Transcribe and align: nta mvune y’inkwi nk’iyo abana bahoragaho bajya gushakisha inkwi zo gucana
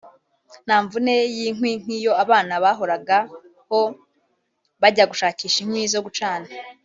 nta 0.65 0.77
mvune 0.83 1.15
y’inkwi 1.35 1.71
nk’iyo 1.81 2.11
abana 2.23 2.53
bahoragaho 2.63 3.81
bajya 4.81 5.05
gushakisha 5.11 5.57
inkwi 5.63 5.83
zo 5.93 6.01
gucana 6.07 6.47